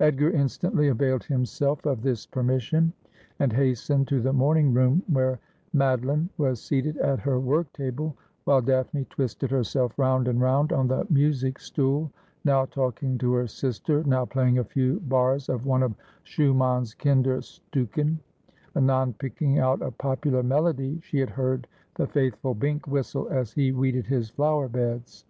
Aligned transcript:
Edgar 0.00 0.30
instantly 0.32 0.88
availed 0.88 1.22
himself 1.22 1.86
of 1.86 2.02
this 2.02 2.26
permission, 2.26 2.92
and 3.38 3.52
has 3.52 3.78
tened 3.78 4.08
to 4.08 4.20
the 4.20 4.32
morning 4.32 4.74
room, 4.74 5.00
where 5.06 5.38
Madoline 5.72 6.28
was 6.38 6.60
seated 6.60 6.96
at 6.96 7.20
her 7.20 7.38
work 7.38 7.72
table, 7.72 8.16
while 8.42 8.60
Daphne 8.60 9.04
twisted 9.10 9.48
herself 9.48 9.96
round 9.96 10.26
and 10.26 10.40
round 10.40 10.72
on 10.72 10.88
the 10.88 11.06
music 11.08 11.60
stool, 11.60 12.10
now 12.44 12.64
talking 12.64 13.16
to 13.18 13.32
her 13.34 13.46
sister, 13.46 14.02
now 14.02 14.24
playing 14.24 14.58
a 14.58 14.64
few 14.64 14.98
bars 15.06 15.48
of 15.48 15.66
one 15.66 15.84
of 15.84 15.94
Schumann's' 16.24 16.92
Kindersiiicken,^ 16.98 18.16
anon 18.74 19.12
picking 19.20 19.60
out 19.60 19.82
a 19.82 19.92
popular 19.92 20.42
melody 20.42 20.98
she 21.00 21.18
had 21.18 21.30
heard 21.30 21.68
the 21.94 22.08
faithful 22.08 22.54
Bink 22.54 22.88
whistle 22.88 23.28
as 23.28 23.52
he 23.52 23.70
weeded 23.70 24.06
his 24.08 24.30
flower 24.30 24.66
beds. 24.66 25.24